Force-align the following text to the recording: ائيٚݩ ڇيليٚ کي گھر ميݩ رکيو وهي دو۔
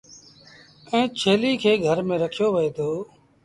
ائيٚݩ 0.91 1.13
ڇيليٚ 1.19 1.59
کي 1.61 1.71
گھر 1.85 1.97
ميݩ 2.07 2.21
رکيو 2.23 2.47
وهي 2.53 2.69
دو۔ 2.77 2.89